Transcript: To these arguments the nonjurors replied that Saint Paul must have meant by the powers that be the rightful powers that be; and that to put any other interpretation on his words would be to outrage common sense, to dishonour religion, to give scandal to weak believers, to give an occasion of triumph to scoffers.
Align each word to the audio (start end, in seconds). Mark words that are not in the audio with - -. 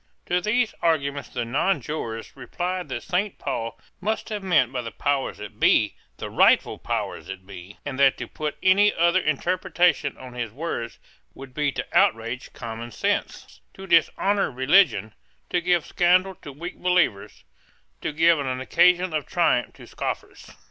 To 0.25 0.41
these 0.41 0.73
arguments 0.81 1.29
the 1.29 1.45
nonjurors 1.45 2.35
replied 2.35 2.89
that 2.89 3.03
Saint 3.03 3.37
Paul 3.37 3.79
must 3.99 4.29
have 4.29 4.41
meant 4.41 4.71
by 4.71 4.81
the 4.81 4.89
powers 4.89 5.37
that 5.37 5.59
be 5.59 5.93
the 6.17 6.27
rightful 6.31 6.79
powers 6.79 7.27
that 7.27 7.45
be; 7.45 7.77
and 7.85 7.99
that 7.99 8.17
to 8.17 8.25
put 8.27 8.57
any 8.63 8.91
other 8.91 9.19
interpretation 9.19 10.17
on 10.17 10.33
his 10.33 10.51
words 10.51 10.97
would 11.35 11.53
be 11.53 11.71
to 11.73 11.85
outrage 11.93 12.51
common 12.51 12.89
sense, 12.89 13.61
to 13.75 13.85
dishonour 13.85 14.49
religion, 14.49 15.13
to 15.51 15.61
give 15.61 15.85
scandal 15.85 16.33
to 16.41 16.51
weak 16.51 16.77
believers, 16.77 17.43
to 18.01 18.11
give 18.11 18.39
an 18.39 18.59
occasion 18.59 19.13
of 19.13 19.27
triumph 19.27 19.75
to 19.75 19.85
scoffers. 19.85 20.49